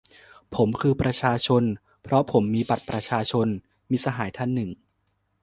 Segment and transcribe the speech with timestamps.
[0.55, 1.63] "ผมคือประชาชน!
[2.03, 3.47] เพราะผมมีบัตรประชาชน!"-
[3.91, 4.69] มิตรสหายท่านหนึ่ง